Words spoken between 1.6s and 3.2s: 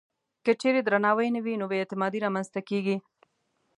نو بې اعتمادي رامنځته کېږي.